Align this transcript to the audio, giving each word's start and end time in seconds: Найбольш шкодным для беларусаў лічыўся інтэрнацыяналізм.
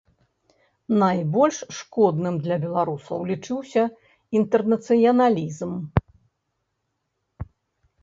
Найбольш 1.03 1.57
шкодным 1.81 2.35
для 2.47 2.57
беларусаў 2.65 3.19
лічыўся 3.33 3.83
інтэрнацыяналізм. 4.43 5.81